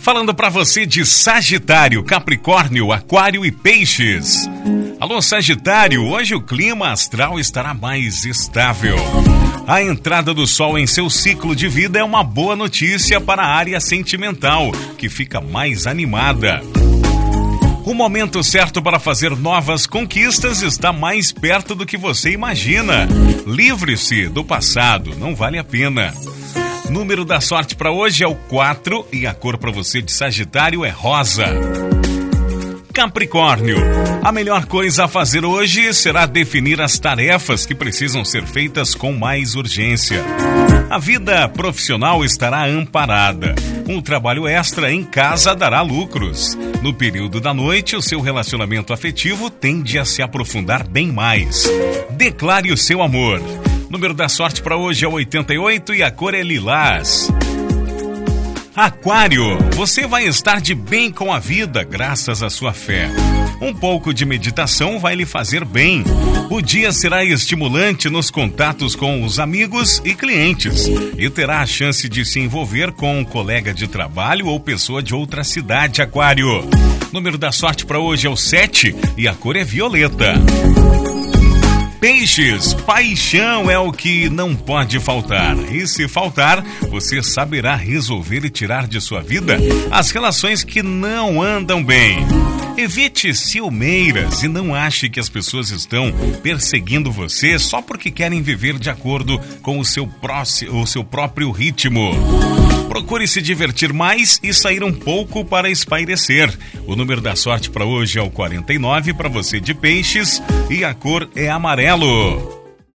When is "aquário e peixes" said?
2.90-4.48